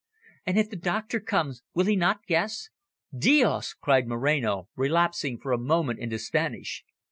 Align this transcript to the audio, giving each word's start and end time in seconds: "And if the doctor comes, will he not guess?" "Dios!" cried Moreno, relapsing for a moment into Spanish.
"And 0.47 0.57
if 0.57 0.67
the 0.67 0.75
doctor 0.77 1.19
comes, 1.19 1.61
will 1.75 1.85
he 1.85 1.95
not 1.95 2.25
guess?" 2.25 2.69
"Dios!" 3.15 3.75
cried 3.75 4.07
Moreno, 4.07 4.67
relapsing 4.75 5.37
for 5.37 5.51
a 5.51 5.59
moment 5.59 5.99
into 5.99 6.17
Spanish. 6.17 6.83